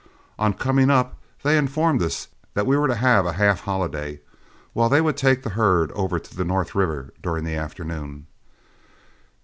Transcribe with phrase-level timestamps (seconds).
[0.39, 4.19] On coming up, they informed us that we were to have a half holiday,
[4.73, 8.25] while they would take the herd over to the North River during the afternoon.